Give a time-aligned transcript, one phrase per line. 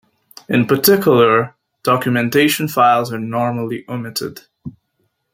[0.49, 4.41] In particular, documentation files are normally omitted.